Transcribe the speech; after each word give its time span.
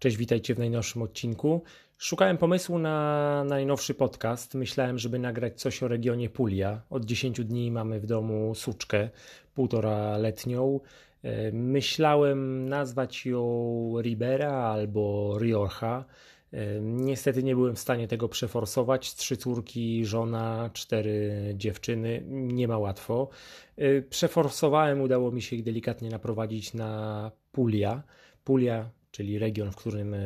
Cześć, 0.00 0.16
witajcie 0.16 0.54
w 0.54 0.58
najnowszym 0.58 1.02
odcinku. 1.02 1.62
Szukałem 1.98 2.38
pomysłu 2.38 2.78
na 2.78 3.44
najnowszy 3.44 3.94
podcast. 3.94 4.54
Myślałem, 4.54 4.98
żeby 4.98 5.18
nagrać 5.18 5.60
coś 5.60 5.82
o 5.82 5.88
regionie 5.88 6.30
Puglia. 6.30 6.82
Od 6.90 7.04
10 7.04 7.44
dni 7.44 7.70
mamy 7.70 8.00
w 8.00 8.06
domu 8.06 8.54
suczkę, 8.54 9.10
półtora 9.54 10.18
letnią. 10.18 10.80
E, 11.22 11.52
myślałem 11.52 12.68
nazwać 12.68 13.26
ją 13.26 13.94
Ribera 14.02 14.52
albo 14.52 15.36
Rioja. 15.40 16.04
E, 16.52 16.80
niestety 16.80 17.42
nie 17.42 17.54
byłem 17.54 17.74
w 17.74 17.80
stanie 17.80 18.08
tego 18.08 18.28
przeforsować. 18.28 19.14
Trzy 19.14 19.36
córki, 19.36 20.04
żona, 20.04 20.70
cztery 20.72 21.32
dziewczyny. 21.56 22.22
Nie 22.26 22.68
ma 22.68 22.78
łatwo. 22.78 23.28
E, 23.76 24.02
przeforsowałem, 24.02 25.00
udało 25.00 25.32
mi 25.32 25.42
się 25.42 25.56
ich 25.56 25.62
delikatnie 25.62 26.10
naprowadzić 26.10 26.74
na 26.74 27.32
Puglia. 27.52 28.02
Puglia 28.44 28.99
czyli 29.10 29.38
region, 29.38 29.72
w 29.72 29.76
którym 29.76 30.14
e, 30.14 30.18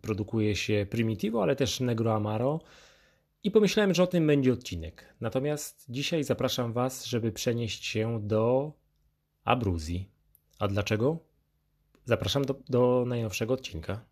produkuje 0.00 0.56
się 0.56 0.86
Primitivo, 0.90 1.42
ale 1.42 1.56
też 1.56 1.80
Negro 1.80 2.14
Amaro. 2.14 2.60
I 3.44 3.50
pomyślałem, 3.50 3.94
że 3.94 4.02
o 4.02 4.06
tym 4.06 4.26
będzie 4.26 4.52
odcinek. 4.52 5.14
Natomiast 5.20 5.86
dzisiaj 5.88 6.24
zapraszam 6.24 6.72
Was, 6.72 7.04
żeby 7.04 7.32
przenieść 7.32 7.84
się 7.84 8.20
do 8.22 8.72
Abruzji. 9.44 10.08
A 10.58 10.68
dlaczego? 10.68 11.18
Zapraszam 12.04 12.44
do, 12.44 12.54
do 12.68 13.04
najnowszego 13.06 13.54
odcinka. 13.54 14.04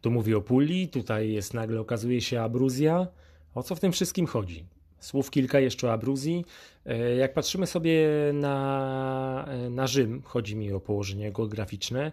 Tu 0.00 0.10
mówię 0.10 0.36
o 0.36 0.40
Puli, 0.40 0.88
tutaj 0.88 1.32
jest 1.32 1.54
nagle 1.54 1.80
okazuje 1.80 2.20
się 2.20 2.40
Abruzja. 2.40 3.06
O 3.54 3.62
co 3.62 3.74
w 3.74 3.80
tym 3.80 3.92
wszystkim 3.92 4.26
chodzi? 4.26 4.77
Słów 5.00 5.30
kilka 5.30 5.60
jeszcze 5.60 5.86
o 5.88 5.92
Abruzji. 5.92 6.44
E, 6.88 7.16
jak 7.16 7.34
patrzymy 7.34 7.66
sobie 7.66 8.08
na, 8.32 9.44
e, 9.48 9.70
na 9.70 9.86
Rzym, 9.86 10.22
chodzi 10.24 10.56
mi 10.56 10.72
o 10.72 10.80
położenie 10.80 11.32
geograficzne, 11.32 12.12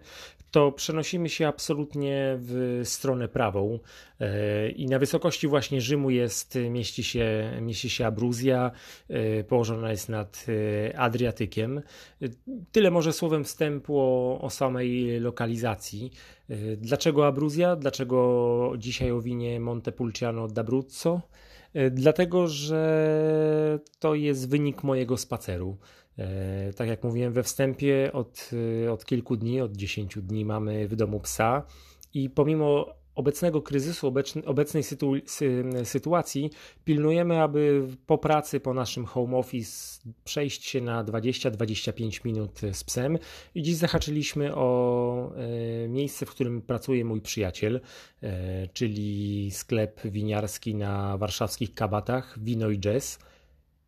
to 0.52 0.72
przenosimy 0.72 1.30
się 1.30 1.48
absolutnie 1.48 2.38
w 2.40 2.82
stronę 2.84 3.28
prawą 3.28 3.80
e, 4.20 4.70
i 4.70 4.86
na 4.86 5.00
wysokości 5.00 5.48
właśnie 5.48 5.82
Rzymu 5.82 6.10
jest, 6.10 6.58
mieści 6.70 7.04
się, 7.04 7.52
mieści 7.62 7.90
się 7.90 8.06
Abruzja, 8.06 8.72
położona 9.48 9.92
jest 9.92 10.10
nad 10.10 10.46
Adriatykiem. 10.96 11.82
Tyle 12.72 12.92
może 12.92 13.14
słowem 13.14 13.44
wstępu 13.44 14.00
o, 14.00 14.42
o 14.42 14.50
samej 14.50 15.20
lokalizacji. 15.20 16.12
Dlaczego 16.78 17.28
Abruzja? 17.28 17.76
Dlaczego 17.76 18.74
dzisiaj 18.78 19.12
o 19.12 19.22
winie 19.22 19.60
Montepulciano 19.60 20.48
d'Abruzzo? 20.48 21.20
E, 21.76 21.92
dlatego 21.92 22.48
że 22.48 23.80
to 24.00 24.16
jest 24.16 24.50
wynik 24.50 24.84
mojego 24.84 25.18
spaceru. 25.18 25.78
E, 26.18 26.74
tak 26.74 26.88
jak 26.88 27.04
mówiłem 27.04 27.34
we 27.34 27.44
wstępie, 27.44 28.10
od, 28.14 28.52
e, 28.86 28.92
od 28.92 29.06
kilku 29.06 29.36
dni, 29.36 29.62
od 29.62 29.72
10 29.72 30.18
dni 30.22 30.46
mamy 30.46 30.88
w 30.88 30.96
domu 30.96 31.20
psa 31.20 31.64
i 32.14 32.30
pomimo 32.30 32.86
obecnego 33.16 33.62
kryzysu, 33.62 34.14
obecnej 34.46 34.84
sytu, 34.84 35.14
sytuacji 35.84 36.50
pilnujemy, 36.86 37.42
aby 37.42 37.88
po 38.06 38.18
pracy, 38.18 38.60
po 38.60 38.74
naszym 38.74 39.06
home 39.06 39.38
office 39.38 40.02
przejść 40.24 40.66
się 40.66 40.82
na 40.82 41.04
20-25 41.04 42.26
minut 42.26 42.62
z 42.74 42.84
psem. 42.84 43.18
I 43.56 43.62
dziś 43.62 43.76
zahaczyliśmy 43.76 44.56
o 44.56 45.32
e, 45.36 45.88
miejsce, 45.88 46.26
w 46.26 46.30
którym 46.30 46.62
pracuje 46.62 47.06
mój 47.06 47.22
przyjaciel, 47.22 47.82
e, 48.24 48.68
czyli 48.68 49.52
sklep 49.52 50.02
winiarski 50.06 50.76
na 50.76 51.18
warszawskich 51.18 51.74
kabatach 51.74 52.40
Wino 52.40 52.70
i 52.70 52.80
Jazz. 52.80 53.20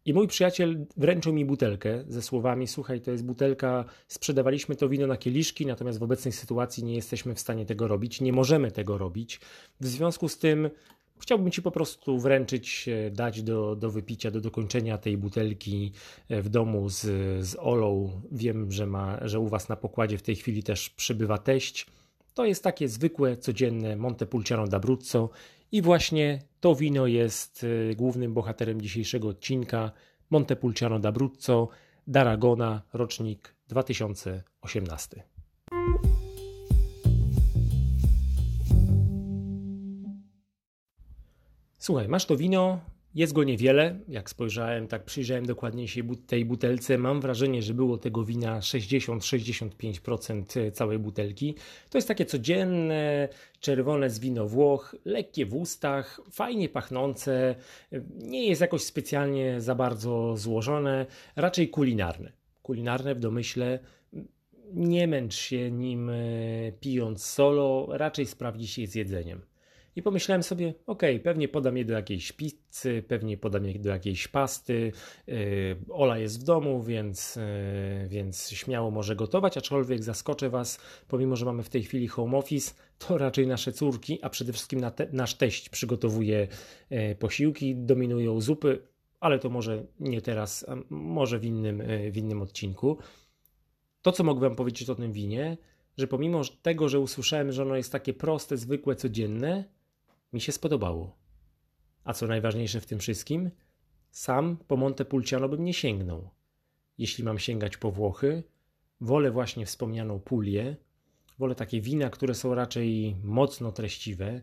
I 0.08 0.14
mój 0.14 0.28
przyjaciel 0.28 0.86
wręczył 0.98 1.34
mi 1.34 1.46
butelkę 1.46 2.04
ze 2.08 2.22
słowami: 2.22 2.68
Słuchaj, 2.68 3.02
to 3.02 3.12
jest 3.12 3.26
butelka, 3.26 3.86
sprzedawaliśmy 4.08 4.76
to 4.76 4.90
wino 4.90 5.08
na 5.08 5.18
kieliszki, 5.18 5.66
natomiast 5.66 6.00
w 6.00 6.04
obecnej 6.04 6.32
sytuacji 6.32 6.84
nie 6.84 6.96
jesteśmy 6.96 7.36
w 7.36 7.40
stanie 7.40 7.66
tego 7.66 7.88
robić, 7.88 8.22
nie 8.22 8.34
możemy 8.34 8.72
tego 8.72 8.98
robić. 8.98 9.40
W 9.82 9.88
związku 9.88 10.30
z 10.30 10.38
tym 10.38 10.70
chciałbym 11.20 11.52
Ci 11.52 11.62
po 11.62 11.72
prostu 11.72 12.20
wręczyć, 12.20 12.90
e, 12.90 13.12
dać 13.12 13.44
do, 13.44 13.76
do 13.76 13.92
wypicia, 13.92 14.32
do 14.32 14.42
dokończenia 14.42 14.98
tej 14.98 15.18
butelki 15.18 15.92
e, 16.30 16.42
w 16.42 16.50
domu 16.50 16.90
z, 16.90 17.02
z 17.46 17.56
Olą. 17.60 18.22
Wiem, 18.32 18.72
że, 18.72 18.86
ma, 18.86 19.20
że 19.22 19.40
u 19.40 19.48
Was 19.48 19.70
na 19.70 19.76
pokładzie 19.76 20.18
w 20.18 20.22
tej 20.22 20.36
chwili 20.36 20.64
też 20.64 20.90
przybywa 20.90 21.38
teść. 21.38 21.88
To 22.38 22.46
jest 22.46 22.64
takie 22.64 22.90
zwykłe, 22.90 23.38
codzienne 23.38 23.96
Montepulciano 23.96 24.66
d'Abruzzo 24.68 25.30
i 25.72 25.82
właśnie 25.82 26.42
to 26.60 26.76
wino 26.76 27.08
jest 27.08 27.64
y, 27.64 27.96
głównym 27.98 28.34
bohaterem 28.34 28.82
dzisiejszego 28.82 29.28
odcinka 29.28 29.92
Montepulciano 30.30 31.00
d'Abruzzo 31.00 31.68
d'Aragona, 32.08 32.82
rocznik 32.94 33.56
2018. 33.68 35.24
Słuchaj, 41.78 42.08
masz 42.08 42.26
to 42.26 42.38
wino, 42.38 42.80
jest 43.18 43.34
go 43.34 43.44
niewiele. 43.44 44.00
Jak 44.08 44.30
spojrzałem, 44.30 44.88
tak 44.88 45.06
przyjrzałem 45.06 45.46
dokładnie 45.46 45.88
się 45.88 46.04
tej 46.28 46.46
butelce, 46.46 46.98
mam 46.98 47.22
wrażenie, 47.22 47.62
że 47.62 47.74
było 47.74 47.98
tego 47.98 48.24
wina 48.24 48.60
60-65% 48.60 50.72
całej 50.72 51.00
butelki. 51.00 51.56
To 51.90 51.98
jest 51.98 52.08
takie 52.08 52.26
codzienne, 52.26 53.30
czerwone 53.60 54.10
z 54.10 54.20
wino 54.20 54.48
Włoch, 54.48 54.96
lekkie 55.06 55.46
w 55.46 55.56
ustach, 55.56 56.22
fajnie 56.32 56.70
pachnące, 56.70 57.56
nie 58.16 58.48
jest 58.48 58.62
jakoś 58.62 58.84
specjalnie 58.84 59.62
za 59.62 59.76
bardzo 59.76 60.38
złożone, 60.38 61.06
raczej 61.36 61.70
kulinarne. 61.70 62.32
Kulinarne 62.62 63.16
w 63.16 63.20
domyśle 63.20 63.80
nie 64.74 65.08
męcz 65.08 65.36
się 65.36 65.72
nim 65.72 66.10
e, 66.10 66.16
pijąc 66.80 67.26
solo, 67.26 67.88
raczej 67.90 68.26
sprawdzi 68.26 68.68
się 68.68 68.88
z 68.88 68.96
jedzeniem. 68.96 69.42
I 69.98 70.02
pomyślałem 70.02 70.44
sobie, 70.44 70.74
ok, 70.86 71.04
pewnie 71.24 71.48
podam 71.48 71.78
je 71.78 71.86
do 71.86 71.94
jakiejś 71.94 72.32
pizzy, 72.32 73.04
pewnie 73.08 73.38
podam 73.38 73.66
je 73.66 73.80
do 73.80 73.90
jakiejś 73.90 74.28
pasty. 74.28 74.92
Yy, 75.28 75.36
Ola 75.90 76.18
jest 76.18 76.42
w 76.42 76.44
domu, 76.44 76.84
więc, 76.84 77.36
yy, 77.36 78.08
więc 78.08 78.50
śmiało 78.50 78.92
może 78.92 79.16
gotować, 79.16 79.58
aczkolwiek 79.58 80.04
zaskoczę 80.04 80.50
Was, 80.50 80.80
pomimo 81.08 81.36
że 81.36 81.46
mamy 81.46 81.64
w 81.64 81.70
tej 81.70 81.84
chwili 81.84 82.08
home 82.08 82.38
office, 82.38 82.74
to 82.98 83.18
raczej 83.18 83.48
nasze 83.48 83.72
córki, 83.72 84.20
a 84.22 84.30
przede 84.30 84.54
wszystkim 84.54 84.82
nasz 85.12 85.36
teść 85.36 85.70
przygotowuje 85.70 86.48
yy, 86.90 87.16
posiłki, 87.16 87.76
dominują 87.76 88.42
zupy, 88.42 88.82
ale 89.20 89.40
to 89.40 89.50
może 89.50 89.86
nie 90.00 90.22
teraz, 90.22 90.66
może 90.90 91.40
w 91.40 91.46
innym, 91.46 91.84
w 92.12 92.18
innym 92.18 92.42
odcinku. 92.42 92.98
To, 94.02 94.12
co 94.12 94.24
mogę 94.24 94.42
Wam 94.42 94.56
powiedzieć 94.56 94.90
o 94.90 94.96
tym 94.96 95.12
winie, 95.12 95.58
że 95.98 96.08
pomimo 96.08 96.42
tego, 96.62 96.90
że 96.90 97.00
usłyszałem, 97.00 97.52
że 97.52 97.62
ono 97.62 97.76
jest 97.76 97.92
takie 97.92 98.14
proste, 98.14 98.58
zwykłe, 98.58 98.96
codzienne, 98.96 99.77
mi 100.34 100.42
się 100.42 100.52
spodobało. 100.52 101.18
A 102.04 102.14
co 102.14 102.28
najważniejsze 102.28 102.82
w 102.82 102.86
tym 102.86 103.00
wszystkim, 103.00 103.52
sam 104.12 104.58
po 104.68 104.78
Montepulciano 104.78 105.50
bym 105.50 105.64
nie 105.64 105.74
sięgnął. 105.74 106.30
Jeśli 106.98 107.24
mam 107.24 107.40
sięgać 107.40 107.78
po 107.78 107.92
Włochy, 107.92 108.44
wolę 109.02 109.32
właśnie 109.32 109.66
wspomnianą 109.66 110.20
Pulię, 110.20 110.76
wolę 111.40 111.56
takie 111.56 111.82
wina, 111.82 112.10
które 112.10 112.36
są 112.36 112.56
raczej 112.56 113.16
mocno 113.24 113.72
treściwe, 113.72 114.42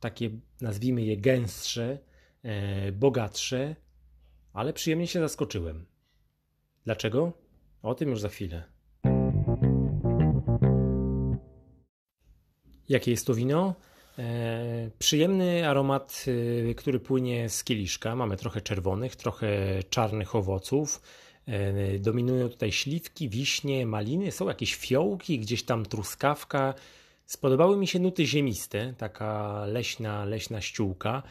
takie 0.00 0.30
nazwijmy 0.60 1.02
je 1.02 1.16
gęstsze, 1.16 1.98
e, 2.42 2.92
bogatsze, 2.92 3.76
ale 4.52 4.72
przyjemnie 4.72 5.06
się 5.06 5.20
zaskoczyłem. 5.20 5.86
Dlaczego? 6.84 7.32
O 7.82 7.94
tym 7.94 8.10
już 8.10 8.20
za 8.20 8.28
chwilę. 8.28 8.64
Jakie 12.88 13.10
jest 13.10 13.26
to 13.26 13.34
wino? 13.34 13.74
E, 14.18 14.90
przyjemny 14.98 15.68
aromat, 15.68 16.24
y, 16.28 16.74
który 16.76 17.00
płynie 17.00 17.48
z 17.48 17.64
kieliszka. 17.64 18.16
Mamy 18.16 18.36
trochę 18.36 18.60
czerwonych, 18.60 19.16
trochę 19.16 19.48
czarnych 19.90 20.36
owoców. 20.36 21.02
E, 21.46 21.98
dominują 21.98 22.48
tutaj 22.48 22.72
śliwki, 22.72 23.28
wiśnie, 23.28 23.86
maliny, 23.86 24.32
są 24.32 24.48
jakieś 24.48 24.74
fiołki, 24.74 25.38
gdzieś 25.38 25.62
tam 25.62 25.86
truskawka. 25.86 26.74
Spodobały 27.26 27.76
mi 27.76 27.86
się 27.86 27.98
nuty 27.98 28.26
ziemiste, 28.26 28.94
taka 28.98 29.62
leśna, 29.66 30.24
leśna 30.24 30.60
ściółka. 30.60 31.22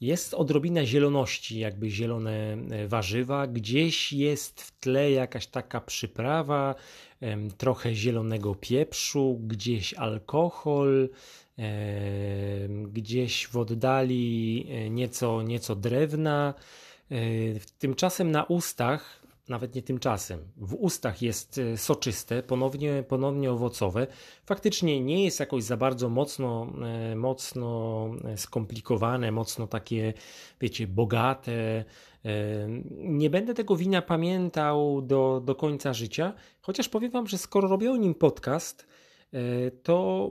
Jest 0.00 0.34
odrobina 0.34 0.84
zieloności, 0.84 1.58
jakby 1.58 1.90
zielone 1.90 2.56
e, 2.70 2.88
warzywa. 2.88 3.46
Gdzieś 3.46 4.12
jest 4.12 4.62
w 4.62 4.78
tle 4.80 5.10
jakaś 5.10 5.46
taka 5.46 5.80
przyprawa, 5.80 6.74
trochę 7.58 7.94
zielonego 7.94 8.54
pieprzu, 8.54 9.40
gdzieś 9.42 9.94
alkohol, 9.94 11.08
gdzieś 12.86 13.46
w 13.46 13.56
oddali 13.56 14.66
e, 14.70 14.90
nieco, 14.90 15.42
nieco 15.42 15.76
drewna. 15.76 16.54
E, 17.10 17.16
tymczasem 17.78 18.30
na 18.30 18.44
ustach 18.44 19.20
nawet 19.48 19.74
nie 19.74 19.82
tymczasem. 19.82 20.40
W 20.56 20.74
ustach 20.74 21.22
jest 21.22 21.58
e, 21.58 21.76
soczyste, 21.76 22.42
ponownie, 22.42 23.04
ponownie 23.08 23.50
owocowe. 23.52 24.06
Faktycznie 24.46 25.00
nie 25.00 25.24
jest 25.24 25.40
jakoś 25.40 25.64
za 25.64 25.76
bardzo 25.76 26.08
mocno, 26.08 26.72
mocno 27.16 28.10
skomplikowane, 28.36 29.32
mocno 29.32 29.66
takie, 29.66 30.12
wiecie, 30.60 30.86
bogate. 30.86 31.84
Nie 32.90 33.30
będę 33.30 33.54
tego 33.54 33.76
wina 33.76 34.02
pamiętał 34.02 35.02
do, 35.02 35.42
do 35.44 35.54
końca 35.54 35.92
życia, 35.92 36.32
chociaż 36.60 36.88
powiem 36.88 37.10
Wam, 37.10 37.26
że 37.26 37.38
skoro 37.38 37.68
robię 37.68 37.90
o 37.90 37.96
nim 37.96 38.14
podcast, 38.14 38.86
to 39.82 40.30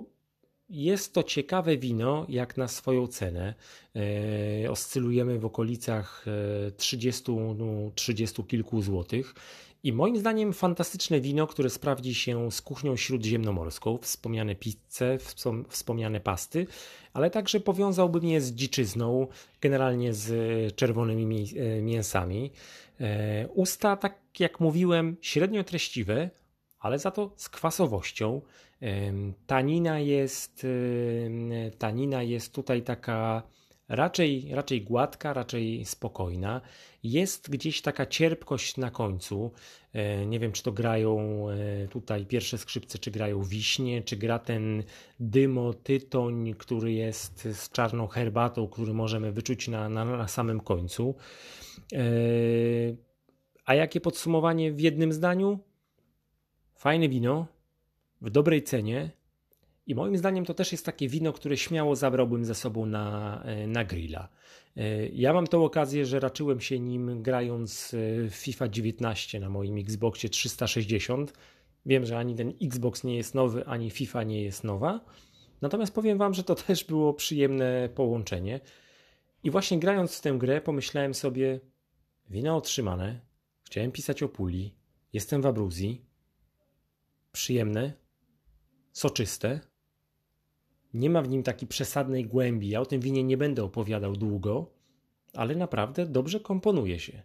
jest 0.69 1.13
to 1.13 1.23
ciekawe 1.23 1.77
wino, 1.77 2.25
jak 2.29 2.57
na 2.57 2.67
swoją 2.67 3.07
cenę. 3.07 3.53
E, 4.65 4.71
oscylujemy 4.71 5.39
w 5.39 5.45
okolicach 5.45 6.25
30, 6.77 7.31
e, 7.31 7.55
no, 7.57 7.91
30 7.95 8.43
kilku 8.43 8.81
złotych. 8.81 9.35
I 9.83 9.93
moim 9.93 10.17
zdaniem 10.17 10.53
fantastyczne 10.53 11.21
wino, 11.21 11.47
które 11.47 11.69
sprawdzi 11.69 12.15
się 12.15 12.51
z 12.51 12.61
kuchnią 12.61 12.95
śródziemnomorską, 12.95 13.97
wspomniane 13.97 14.55
pizze, 14.55 15.17
wspomniane 15.69 16.19
pasty, 16.19 16.67
ale 17.13 17.31
także 17.31 17.59
powiązałbym 17.59 18.25
je 18.25 18.41
z 18.41 18.51
dziczyzną, 18.51 19.27
generalnie 19.61 20.13
z 20.13 20.75
czerwonymi 20.75 21.45
e, 21.57 21.81
mięsami. 21.81 22.51
Usta, 23.53 23.97
tak 23.97 24.19
jak 24.39 24.59
mówiłem, 24.59 25.17
średnio 25.21 25.63
treściwe, 25.63 26.29
ale 26.79 26.99
za 26.99 27.11
to 27.11 27.33
z 27.35 27.49
kwasowością. 27.49 28.41
Tanina 29.47 29.99
jest, 29.99 30.67
tanina 31.77 32.23
jest 32.23 32.53
tutaj 32.53 32.81
taka 32.81 33.43
raczej, 33.89 34.47
raczej 34.51 34.81
gładka, 34.81 35.33
raczej 35.33 35.85
spokojna. 35.85 36.61
Jest 37.03 37.49
gdzieś 37.49 37.81
taka 37.81 38.05
cierpkość 38.05 38.77
na 38.77 38.91
końcu. 38.91 39.51
E, 39.93 40.25
nie 40.25 40.39
wiem, 40.39 40.51
czy 40.51 40.63
to 40.63 40.71
grają 40.71 41.45
e, 41.49 41.87
tutaj 41.87 42.25
pierwsze 42.25 42.57
skrzypce, 42.57 42.99
czy 42.99 43.11
grają 43.11 43.43
wiśnie, 43.43 44.03
czy 44.03 44.17
gra 44.17 44.39
ten 44.39 44.83
dymotytoń, 45.19 46.53
który 46.57 46.93
jest 46.93 47.47
z 47.53 47.69
czarną 47.69 48.07
herbatą, 48.07 48.67
który 48.67 48.93
możemy 48.93 49.31
wyczuć 49.31 49.67
na, 49.67 49.89
na, 49.89 50.05
na 50.05 50.27
samym 50.27 50.59
końcu. 50.59 51.15
E, 51.93 51.99
a 53.65 53.75
jakie 53.75 54.01
podsumowanie 54.01 54.71
w 54.71 54.79
jednym 54.79 55.13
zdaniu? 55.13 55.59
Fajne 56.79 57.09
wino, 57.09 57.47
w 58.21 58.29
dobrej 58.29 58.63
cenie 58.63 59.11
i 59.87 59.95
moim 59.95 60.17
zdaniem 60.17 60.45
to 60.45 60.53
też 60.53 60.71
jest 60.71 60.85
takie 60.85 61.07
wino, 61.07 61.33
które 61.33 61.57
śmiało 61.57 61.95
zabrałbym 61.95 62.45
ze 62.45 62.55
sobą 62.55 62.85
na, 62.85 63.41
e, 63.45 63.67
na 63.67 63.85
grilla. 63.85 64.29
E, 64.77 65.07
ja 65.07 65.33
mam 65.33 65.47
tą 65.47 65.65
okazję, 65.65 66.05
że 66.05 66.19
raczyłem 66.19 66.61
się 66.61 66.79
nim 66.79 67.23
grając 67.23 67.95
w 68.29 68.35
FIFA 68.35 68.67
19 68.67 69.39
na 69.39 69.49
moim 69.49 69.77
Xboxie 69.77 70.29
360. 70.29 71.33
Wiem, 71.85 72.05
że 72.05 72.17
ani 72.17 72.35
ten 72.35 72.53
Xbox 72.61 73.03
nie 73.03 73.15
jest 73.15 73.35
nowy, 73.35 73.65
ani 73.65 73.89
FIFA 73.89 74.23
nie 74.23 74.43
jest 74.43 74.63
nowa. 74.63 75.05
Natomiast 75.61 75.93
powiem 75.93 76.17
Wam, 76.17 76.33
że 76.33 76.43
to 76.43 76.55
też 76.67 76.83
było 76.83 77.13
przyjemne 77.13 77.89
połączenie. 77.95 78.59
I 79.43 79.51
właśnie 79.51 79.79
grając 79.79 80.17
w 80.17 80.21
tę 80.21 80.31
grę, 80.31 80.61
pomyślałem 80.61 81.13
sobie: 81.13 81.59
wino 82.29 82.55
otrzymane, 82.55 83.19
chciałem 83.63 83.91
pisać 83.91 84.23
o 84.23 84.29
puli, 84.29 84.75
jestem 85.13 85.41
w 85.41 85.45
Abruzji, 85.45 86.08
przyjemne, 87.31 87.93
soczyste. 88.91 89.59
Nie 90.93 91.09
ma 91.09 91.21
w 91.21 91.29
nim 91.29 91.43
takiej 91.43 91.67
przesadnej 91.67 92.25
głębi. 92.25 92.69
Ja 92.69 92.81
o 92.81 92.85
tym 92.85 93.01
winie 93.01 93.23
nie 93.23 93.37
będę 93.37 93.63
opowiadał 93.63 94.15
długo, 94.15 94.71
ale 95.33 95.55
naprawdę 95.55 96.05
dobrze 96.05 96.39
komponuje 96.39 96.99
się. 96.99 97.23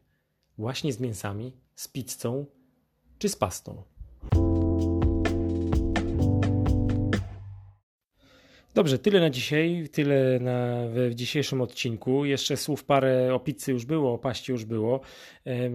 Właśnie 0.58 0.92
z 0.92 1.00
mięsami, 1.00 1.52
z 1.74 1.88
pizzą 1.88 2.46
czy 3.18 3.28
z 3.28 3.36
pastą. 3.36 3.82
Dobrze, 8.74 8.98
tyle 8.98 9.20
na 9.20 9.30
dzisiaj, 9.30 9.88
tyle 9.92 10.38
na, 10.40 10.84
w 10.88 11.14
dzisiejszym 11.14 11.60
odcinku. 11.60 12.24
Jeszcze 12.24 12.56
słów 12.56 12.84
parę 12.84 13.34
o 13.34 13.40
pizzy 13.40 13.72
już 13.72 13.84
było, 13.84 14.14
o 14.14 14.18
paście 14.18 14.52
już 14.52 14.64
było. 14.64 15.00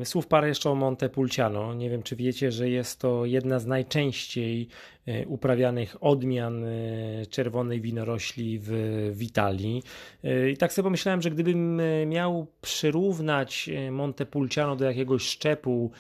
Słów 0.04 0.28
parę 0.28 0.48
jeszcze 0.48 0.70
o 0.70 0.76
Montepulciano. 0.76 1.74
Nie 1.74 1.90
wiem, 1.90 2.04
czy 2.04 2.16
wiecie, 2.16 2.52
że 2.52 2.70
jest 2.70 3.00
to 3.00 3.26
jedna 3.26 3.60
z 3.60 3.66
najczęściej 3.66 4.68
e, 5.06 5.28
uprawianych 5.28 6.04
odmian 6.04 6.64
e, 6.64 7.26
czerwonej 7.26 7.82
winorośli 7.82 8.60
w, 8.60 8.70
w 9.14 9.24
Italii. 9.24 9.84
E, 10.24 10.50
I 10.50 10.58
tak 10.58 10.74
sobie 10.74 10.84
pomyślałem, 10.84 11.22
że 11.22 11.32
gdybym 11.32 11.82
miał 12.06 12.48
przyrównać 12.62 13.70
Montepulciano 13.92 14.76
do 14.76 14.86
jakiegoś 14.86 15.22
szczepu, 15.22 15.92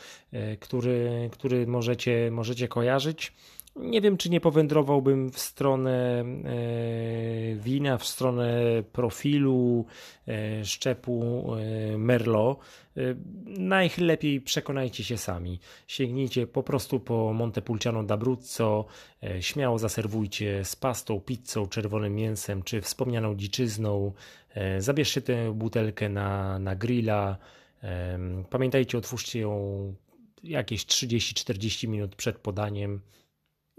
który, 0.60 1.30
który 1.32 1.68
możecie, 1.68 2.32
możecie 2.32 2.68
kojarzyć, 2.68 3.34
nie 3.76 4.02
wiem, 4.02 4.18
czy 4.18 4.30
nie 4.30 4.42
powędrowałbym 4.42 5.32
w 5.32 5.40
stronę 5.40 6.22
e, 6.22 7.56
wina, 7.56 7.98
w 7.98 8.06
stronę 8.06 8.62
profilu 8.92 9.86
e, 10.28 10.66
szczepu 10.66 11.46
e, 11.56 11.98
Merlot. 11.98 12.60
Najlepiej 13.46 14.42
przekonajcie 14.42 15.04
się 15.04 15.18
sami. 15.18 15.60
Sięgnijcie 15.88 16.48
po 16.48 16.64
prostu 16.64 17.00
po 17.00 17.34
Montepulciano 17.34 18.04
d'Abruzzo, 18.04 18.86
śmiało 19.40 19.80
zaserwujcie 19.80 20.66
z 20.66 20.76
pastą, 20.76 21.20
pizzą, 21.20 21.68
czerwonym 21.68 22.16
mięsem 22.16 22.64
czy 22.64 22.82
wspomnianą 22.82 23.36
dziczyzną. 23.36 24.14
Zabierzcie 24.80 25.22
tę 25.22 25.54
butelkę 25.54 26.10
na, 26.10 26.60
na 26.60 26.76
grilla. 26.76 27.38
Pamiętajcie, 28.50 28.98
otwórzcie 28.98 29.40
ją 29.40 29.96
jakieś 30.44 30.86
30-40 30.86 31.88
minut 31.88 32.16
przed 32.16 32.38
podaniem 32.38 33.02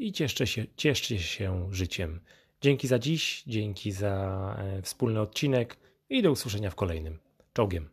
i 0.00 0.12
cieszcie 0.12 0.46
się, 0.46 0.64
cieszcie 0.76 1.18
się 1.18 1.68
życiem. 1.70 2.20
Dzięki 2.60 2.88
za 2.88 2.98
dziś, 2.98 3.42
dzięki 3.46 3.92
za 3.92 4.56
e, 4.58 4.82
wspólny 4.82 5.20
odcinek 5.20 5.76
i 6.10 6.22
do 6.22 6.30
usłyszenia 6.30 6.70
w 6.70 6.74
kolejnym. 6.74 7.18
Czołgiem. 7.52 7.88